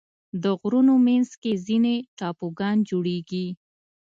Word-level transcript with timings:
د 0.43 0.45
غرونو 0.59 0.93
منځ 1.07 1.29
کې 1.41 1.51
ځینې 1.67 1.95
ټاپوګان 2.17 2.77
جوړېږي. 2.89 3.47